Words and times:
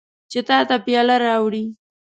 چې 0.31 0.39
تا 0.47 0.57
ته 0.69 0.75
پیاله 0.85 1.15
راوړي. 1.25 1.65